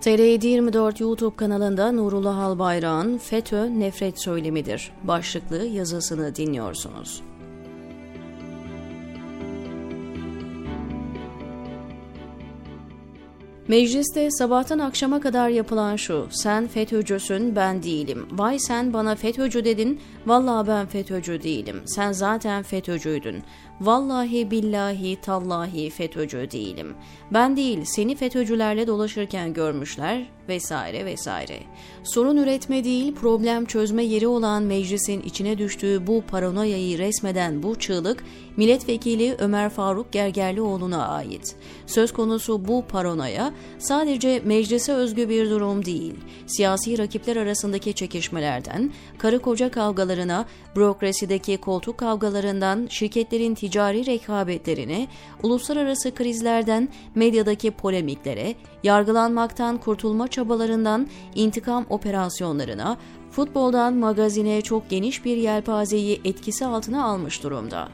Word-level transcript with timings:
TR724 0.00 1.02
YouTube 1.02 1.36
kanalında 1.36 1.92
Nurullah 1.92 2.38
Albayrak'ın 2.38 3.18
FETÖ 3.18 3.80
nefret 3.80 4.22
söylemidir 4.22 4.92
başlıklı 5.02 5.64
yazısını 5.66 6.36
dinliyorsunuz. 6.36 7.22
Mecliste 13.70 14.30
sabahtan 14.30 14.78
akşama 14.78 15.20
kadar 15.20 15.48
yapılan 15.48 15.96
şu, 15.96 16.28
sen 16.30 16.66
FETÖ'cüsün 16.66 17.56
ben 17.56 17.82
değilim, 17.82 18.28
vay 18.30 18.58
sen 18.58 18.92
bana 18.92 19.14
FETÖ'cü 19.16 19.64
dedin, 19.64 20.00
vallahi 20.26 20.68
ben 20.68 20.86
FETÖ'cü 20.86 21.42
değilim, 21.42 21.82
sen 21.86 22.12
zaten 22.12 22.62
FETÖ'cüydün, 22.62 23.42
vallahi 23.80 24.50
billahi 24.50 25.20
tallahi 25.20 25.90
FETÖ'cü 25.90 26.50
değilim, 26.50 26.94
ben 27.32 27.56
değil 27.56 27.84
seni 27.84 28.16
FETÖ'cülerle 28.16 28.86
dolaşırken 28.86 29.52
görmüşler 29.52 30.26
vesaire 30.50 31.04
vesaire. 31.04 31.58
Sorun 32.02 32.36
üretme 32.36 32.84
değil 32.84 33.14
problem 33.14 33.64
çözme 33.64 34.04
yeri 34.04 34.26
olan 34.26 34.62
meclisin 34.62 35.22
içine 35.22 35.58
düştüğü 35.58 36.06
bu 36.06 36.22
paranoyayı 36.22 36.98
resmeden 36.98 37.62
bu 37.62 37.78
çığlık 37.78 38.24
milletvekili 38.56 39.36
Ömer 39.38 39.70
Faruk 39.70 40.12
Gergerlioğlu'na 40.12 41.08
ait. 41.08 41.56
Söz 41.86 42.12
konusu 42.12 42.68
bu 42.68 42.84
paranoya 42.88 43.52
sadece 43.78 44.42
meclise 44.44 44.92
özgü 44.92 45.28
bir 45.28 45.50
durum 45.50 45.84
değil. 45.84 46.14
Siyasi 46.46 46.98
rakipler 46.98 47.36
arasındaki 47.36 47.92
çekişmelerden, 47.92 48.92
karı 49.18 49.38
koca 49.38 49.70
kavgalarına, 49.70 50.46
bürokrasideki 50.76 51.56
koltuk 51.56 51.98
kavgalarından, 51.98 52.86
şirketlerin 52.90 53.54
ticari 53.54 54.06
rekabetlerine, 54.06 55.06
uluslararası 55.42 56.14
krizlerden, 56.14 56.88
medyadaki 57.14 57.70
polemiklere, 57.70 58.54
yargılanmaktan 58.82 59.78
kurtulma 59.78 60.28
çabalarından 60.40 61.08
intikam 61.34 61.86
operasyonlarına, 61.90 62.96
futboldan 63.30 63.94
magazine 63.94 64.62
çok 64.62 64.90
geniş 64.90 65.24
bir 65.24 65.36
yelpazeyi 65.36 66.20
etkisi 66.24 66.66
altına 66.66 67.04
almış 67.04 67.42
durumda. 67.42 67.88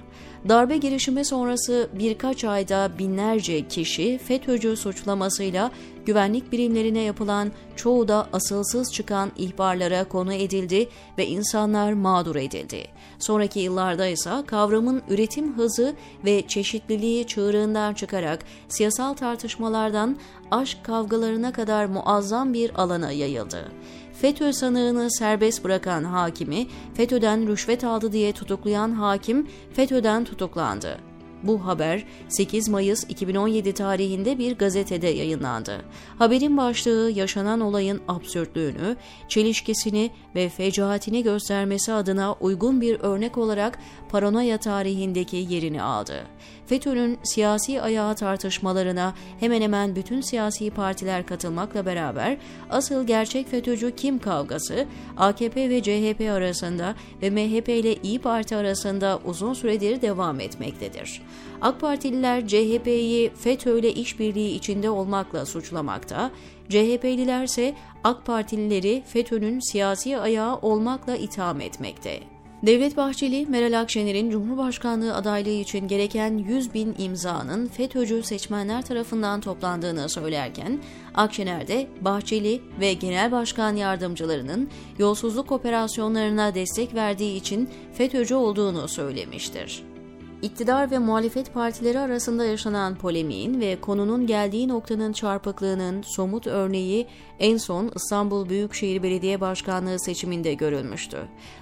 Darbe 0.49 0.77
girişimi 0.77 1.25
sonrası 1.25 1.89
birkaç 1.99 2.45
ayda 2.45 2.91
binlerce 2.99 3.69
kişi 3.69 4.19
FETÖ'cü 4.19 4.77
suçlamasıyla 4.77 5.71
güvenlik 6.07 6.53
birimlerine 6.53 7.01
yapılan 7.01 7.53
çoğu 7.77 8.09
da 8.09 8.29
asılsız 8.33 8.93
çıkan 8.93 9.33
ihbarlara 9.37 10.05
konu 10.05 10.33
edildi 10.33 10.89
ve 11.19 11.27
insanlar 11.27 11.93
mağdur 11.93 12.37
edildi. 12.37 12.85
Sonraki 13.19 13.61
yıllarda 13.61 14.07
ise 14.07 14.31
kavramın 14.47 15.03
üretim 15.09 15.59
hızı 15.59 15.95
ve 16.25 16.47
çeşitliliği 16.49 17.27
çığırından 17.27 17.95
çıkarak 17.95 18.45
siyasal 18.69 19.15
tartışmalardan 19.15 20.17
aşk 20.51 20.85
kavgalarına 20.85 21.53
kadar 21.53 21.87
muazzam 21.87 22.55
bir 22.55 22.83
alana 22.83 23.13
yayıldı. 23.13 23.73
FETÖ 24.21 24.53
sanığını 24.53 25.11
serbest 25.11 25.65
bırakan 25.65 26.05
hakimi, 26.05 26.67
FETÖ'den 26.95 27.49
rüşvet 27.49 27.85
aldı 27.85 28.13
diye 28.13 28.33
tutuklayan 28.33 28.91
hakim 28.91 29.49
FETÖ'den 29.73 30.25
tutuklandı. 30.25 30.99
Bu 31.43 31.67
haber 31.67 32.05
8 32.29 32.69
Mayıs 32.69 33.05
2017 33.09 33.75
tarihinde 33.75 34.39
bir 34.39 34.59
gazetede 34.59 35.07
yayınlandı. 35.07 35.85
Haberin 36.19 36.57
başlığı 36.57 37.11
yaşanan 37.11 37.61
olayın 37.61 38.01
absürtlüğünü, 38.09 38.97
çelişkisini 39.29 40.11
ve 40.35 40.49
fecaatini 40.49 41.23
göstermesi 41.23 41.93
adına 41.93 42.33
uygun 42.33 42.81
bir 42.81 43.01
örnek 43.01 43.39
olarak 43.39 43.79
paranoya 44.09 44.59
tarihindeki 44.59 45.37
yerini 45.37 45.83
aldı. 45.83 46.23
FETÖ'nün 46.67 47.19
siyasi 47.23 47.83
ayağı 47.83 48.15
tartışmalarına 48.15 49.15
hemen 49.41 49.63
hemen 49.63 49.97
bütün 49.97 50.21
siyasi 50.21 50.71
partiler 50.71 51.27
katılmakla 51.27 51.87
beraber 51.87 52.37
asıl 52.71 53.07
gerçek 53.07 53.49
FETÖ'cü 53.49 53.97
kim 53.97 54.19
kavgası 54.19 54.87
AKP 55.17 55.71
ve 55.71 55.83
CHP 55.83 56.21
arasında 56.31 56.95
ve 57.23 57.31
MHP 57.31 57.69
ile 57.69 57.95
İyi 57.95 58.19
Parti 58.19 58.57
arasında 58.57 59.21
uzun 59.25 59.55
süredir 59.55 60.03
devam 60.03 60.41
etmektedir. 60.41 61.23
AK 61.61 61.81
Partililer 61.81 62.47
CHP'yi 62.47 63.31
FETÖ 63.35 63.79
ile 63.79 63.93
işbirliği 63.93 64.55
içinde 64.55 64.91
olmakla 64.91 65.47
suçlamakta, 65.47 66.31
CHP'liler 66.69 67.45
ise 67.45 67.75
AK 68.05 68.27
Partilileri 68.27 69.03
FETÖ'nün 69.07 69.61
siyasi 69.73 70.19
ayağı 70.19 70.57
olmakla 70.57 71.17
itham 71.17 71.61
etmekte. 71.61 72.21
Devlet 72.63 72.97
Bahçeli, 72.97 73.47
Meral 73.47 73.81
Akşener'in 73.81 74.31
Cumhurbaşkanlığı 74.31 75.15
adaylığı 75.15 75.49
için 75.61 75.89
gereken 75.89 76.39
100 76.39 76.75
bin 76.75 76.95
imzanın 76.99 77.67
FETÖ'cü 77.67 78.23
seçmenler 78.23 78.83
tarafından 78.83 79.41
toplandığını 79.41 80.09
söylerken, 80.09 80.81
Akşener 81.15 81.69
de 81.69 81.87
Bahçeli 82.01 82.63
ve 82.81 82.93
Genel 82.93 83.33
Başkan 83.33 83.77
yardımcılarının 83.77 84.69
yolsuzluk 84.99 85.53
operasyonlarına 85.53 86.55
destek 86.55 86.95
verdiği 86.95 87.37
için 87.37 87.69
FETÖ'cü 87.93 88.35
olduğunu 88.35 88.89
söylemiştir. 88.89 89.96
İktidar 90.43 90.91
ve 90.91 90.99
muhalefet 90.99 91.55
partileri 91.55 91.99
arasında 91.99 92.45
yaşanan 92.45 92.95
polemiğin 92.95 93.61
ve 93.61 93.81
konunun 93.81 94.27
geldiği 94.27 94.69
noktanın 94.69 95.13
çarpıklığının 95.13 96.03
somut 96.03 96.47
örneği 96.47 97.07
en 97.39 97.57
son 97.57 97.93
İstanbul 97.97 98.49
Büyükşehir 98.49 99.03
Belediye 99.03 99.41
Başkanlığı 99.41 100.01
seçiminde 100.01 100.55
görülmüştü. 100.55 101.19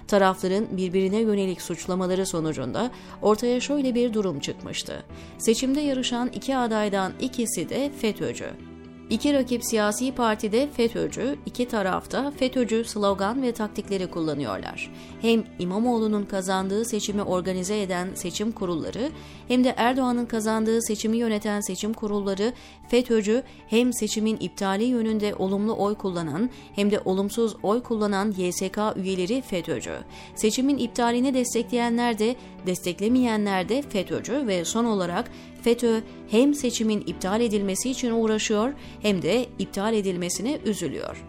Tarafların 0.07 0.65
birbirine 0.77 1.17
yönelik 1.17 1.61
suçlamaları 1.61 2.25
sonucunda 2.25 2.91
ortaya 3.21 3.59
şöyle 3.59 3.95
bir 3.95 4.13
durum 4.13 4.39
çıkmıştı. 4.39 5.03
Seçimde 5.37 5.81
yarışan 5.81 6.27
iki 6.27 6.57
adaydan 6.57 7.11
ikisi 7.19 7.69
de 7.69 7.91
FETÖ'cü. 8.01 8.74
İki 9.09 9.33
rakip 9.33 9.65
siyasi 9.65 10.11
partide 10.11 10.69
FETÖ'cü, 10.77 11.35
iki 11.45 11.67
tarafta 11.67 12.31
FETÖ'cü 12.31 12.83
slogan 12.83 13.41
ve 13.41 13.51
taktikleri 13.51 14.07
kullanıyorlar. 14.07 14.91
Hem 15.21 15.43
İmamoğlu'nun 15.59 16.25
kazandığı 16.25 16.85
seçimi 16.85 17.21
organize 17.21 17.81
eden 17.81 18.09
seçim 18.15 18.51
kurulları 18.51 19.09
hem 19.47 19.63
de 19.63 19.73
Erdoğan'ın 19.77 20.25
kazandığı 20.25 20.81
seçimi 20.81 21.17
yöneten 21.17 21.61
seçim 21.61 21.93
kurulları 21.93 22.53
FETÖ'cü 22.87 23.43
hem 23.67 23.93
seçimin 23.93 24.37
iptali 24.39 24.83
yönünde 24.83 25.35
olumlu 25.35 25.73
oy 25.77 25.95
kullanan 25.95 26.49
hem 26.75 26.91
de 26.91 26.99
olumsuz 27.05 27.55
oy 27.63 27.83
kullanan 27.83 28.33
YSK 28.37 28.79
üyeleri 28.95 29.41
FETÖ'cü. 29.41 29.95
Seçimin 30.35 30.77
iptalini 30.77 31.33
destekleyenler 31.33 32.19
de 32.19 32.35
desteklemeyenler 32.65 33.69
de 33.69 33.81
FETÖ'cü 33.81 34.47
ve 34.47 34.65
son 34.65 34.85
olarak 34.85 35.31
FETÖ 35.65 36.01
hem 36.31 36.53
seçimin 36.53 37.01
iptal 37.07 37.41
edilmesi 37.41 37.89
için 37.89 38.11
uğraşıyor 38.11 38.73
hem 39.01 39.21
de 39.21 39.45
iptal 39.59 39.93
edilmesine 39.93 40.59
üzülüyor. 40.65 41.23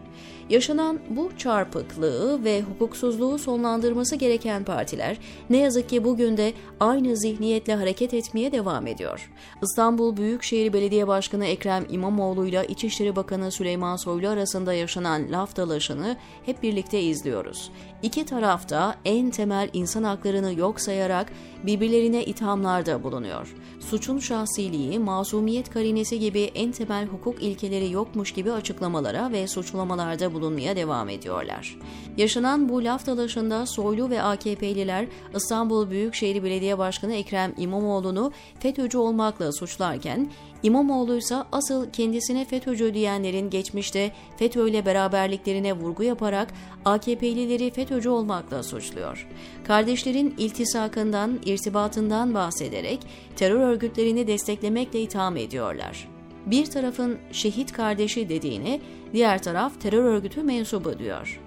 Yaşanan 0.51 0.99
bu 1.11 1.31
çarpıklığı 1.39 2.45
ve 2.45 2.63
hukuksuzluğu 2.63 3.39
sonlandırması 3.39 4.17
gereken 4.17 4.65
partiler 4.65 5.17
ne 5.51 5.57
yazık 5.57 5.89
ki 5.89 6.05
bugün 6.05 6.37
de 6.37 6.53
aynı 6.81 7.17
zihniyetle 7.17 7.75
hareket 7.75 8.15
etmeye 8.15 8.53
devam 8.53 8.87
ediyor. 8.87 9.31
İstanbul 9.63 10.17
Büyükşehir 10.17 10.73
Belediye 10.73 11.09
Başkanı 11.09 11.47
Ekrem 11.47 11.85
İmamoğlu 11.91 12.47
ile 12.47 12.67
İçişleri 12.69 13.17
Bakanı 13.17 13.51
Süleyman 13.51 13.97
Soylu 13.97 14.29
arasında 14.29 14.75
yaşanan 14.75 15.33
laf 15.33 15.57
dalaşını 15.57 16.17
hep 16.47 16.63
birlikte 16.63 17.01
izliyoruz. 17.01 17.71
İki 18.03 18.25
tarafta 18.25 18.95
en 19.05 19.31
temel 19.31 19.71
insan 19.73 20.03
haklarını 20.03 20.59
yok 20.59 20.81
sayarak 20.81 21.33
birbirlerine 21.63 22.25
ithamlarda 22.25 23.03
bulunuyor. 23.03 23.55
Suçun 23.81 24.19
şahsiliği, 24.19 24.99
masumiyet 24.99 25.71
karinesi 25.71 26.21
gibi 26.21 26.41
en 26.55 26.73
temel 26.73 27.07
hukuk 27.07 27.43
ilkeleri 27.43 27.93
yokmuş 27.93 28.33
gibi 28.33 28.53
açıklamalara 28.53 29.33
ve 29.33 29.47
suçlamalarda 29.47 30.36
bulunmaya 30.37 30.77
devam 30.77 31.09
ediyorlar. 31.09 31.79
Yaşanan 32.17 32.69
bu 32.69 32.85
laf 32.85 33.07
dalaşında 33.07 33.67
Soylu 33.67 34.11
ve 34.11 34.23
AKP'liler 34.23 35.07
İstanbul 35.37 35.91
Büyükşehir 35.91 36.43
Belediye 36.43 36.79
Başkanı 36.79 37.15
Ekrem 37.15 37.55
İmamoğlu'nu 37.57 38.33
FETÖ'cü 38.61 38.99
olmakla 38.99 39.53
suçlarken 39.53 40.31
İmamoğlu 40.63 41.17
ise 41.17 41.37
asıl 41.53 41.91
kendisine 41.91 42.45
FETÖ'cü 42.45 42.95
diyenlerin 42.95 43.51
geçmişte 43.51 44.13
FETÖ 44.37 44.69
ile 44.69 44.87
beraberliklerine 44.87 45.73
vurgu 45.73 46.03
yaparak 46.03 46.49
AKP'lileri 46.85 47.71
FETÖ'cü 47.71 48.09
olmakla 48.09 48.63
suçluyor. 48.63 49.29
Kardeşlerin 49.65 50.35
iltisakından, 50.39 51.41
irtibatından 51.45 52.35
bahsederek 52.35 53.01
terör 53.37 53.61
örgütlerini 53.61 54.27
desteklemekle 54.27 55.01
itham 55.01 55.37
ediyorlar. 55.37 56.09
Bir 56.47 56.67
tarafın 56.67 57.19
şehit 57.33 57.73
kardeşi 57.73 58.29
dediğini, 58.29 58.81
diğer 59.17 59.43
taraf 59.43 59.81
terör 59.81 60.05
örgütü 60.05 60.43
mensubu 60.43 60.99
diyor. 60.99 61.41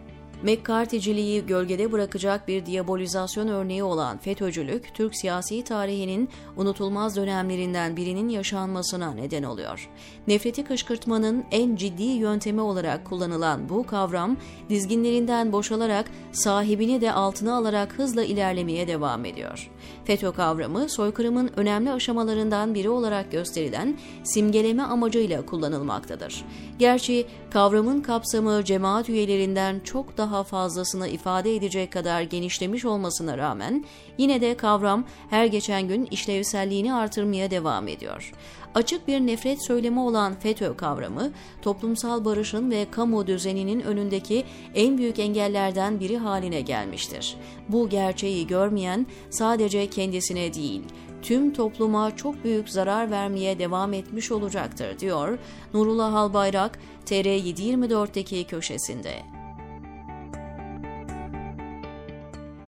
McCarthy'ciliği 0.44 1.46
gölgede 1.46 1.92
bırakacak 1.92 2.48
bir 2.48 2.66
diabolizasyon 2.66 3.48
örneği 3.48 3.84
olan 3.84 4.18
FETÖ'cülük, 4.18 4.96
Türk 4.96 5.16
siyasi 5.16 5.64
tarihinin 5.64 6.30
unutulmaz 6.58 7.16
dönemlerinden 7.16 7.98
birinin 7.98 8.30
yaşanmasına 8.30 9.14
neden 9.14 9.44
oluyor. 9.44 9.90
Nefreti 10.28 10.64
kışkırtmanın 10.64 11.46
en 11.52 11.76
ciddi 11.76 12.04
yöntemi 12.04 12.62
olarak 12.62 13.06
kullanılan 13.06 13.70
bu 13.70 13.86
kavram, 13.86 14.38
dizginlerinden 14.70 15.52
boşalarak 15.52 16.12
sahibini 16.32 17.02
de 17.02 17.12
altına 17.12 17.56
alarak 17.56 17.94
hızla 17.94 18.24
ilerlemeye 18.24 18.88
devam 18.88 19.26
ediyor. 19.26 19.72
FETÖ 20.06 20.32
kavramı, 20.32 20.90
soykırımın 20.90 21.50
önemli 21.56 21.92
aşamalarından 21.92 22.76
biri 22.76 22.90
olarak 22.90 23.32
gösterilen 23.32 23.98
simgeleme 24.24 24.84
amacıyla 24.84 25.46
kullanılmaktadır. 25.46 26.46
Gerçi 26.80 27.26
kavramın 27.50 28.02
kapsamı 28.02 28.64
cemaat 28.64 29.10
üyelerinden 29.10 29.80
çok 29.84 30.18
daha 30.18 30.44
fazlasını 30.44 31.08
ifade 31.08 31.56
edecek 31.56 31.92
kadar 31.92 32.22
genişlemiş 32.22 32.86
olmasına 32.86 33.38
rağmen 33.38 33.86
yine 34.18 34.42
de 34.42 34.58
kavram 34.58 35.06
her 35.30 35.46
geçen 35.46 35.88
gün 35.88 36.08
işlevselliğini 36.12 36.94
artırmaya 36.94 37.52
devam 37.52 37.88
ediyor. 37.88 38.34
Açık 38.76 39.08
bir 39.08 39.20
nefret 39.20 39.66
söylemi 39.68 40.00
olan 40.00 40.40
FETÖ 40.40 40.78
kavramı, 40.78 41.32
toplumsal 41.62 42.26
barışın 42.26 42.72
ve 42.72 42.86
kamu 42.92 43.28
düzeninin 43.28 43.80
önündeki 43.80 44.46
en 44.76 44.98
büyük 44.98 45.20
engellerden 45.20 46.00
biri 46.00 46.18
haline 46.18 46.62
gelmiştir. 46.62 47.36
Bu 47.70 47.90
gerçeği 47.90 48.48
görmeyen 48.48 49.08
sadece 49.30 49.90
kendisine 49.90 50.54
değil, 50.54 50.82
tüm 51.22 51.54
topluma 51.54 52.16
çok 52.16 52.44
büyük 52.44 52.70
zarar 52.70 53.12
vermeye 53.12 53.60
devam 53.60 53.94
etmiş 53.94 54.32
olacaktır, 54.32 55.00
diyor 55.00 55.38
Nurullah 55.74 56.14
Albayrak, 56.14 56.80
TR724'deki 57.06 58.44
köşesinde. 58.44 59.39